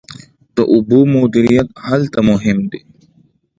[0.55, 2.81] د اوبو مدیریت هلته مهم دی.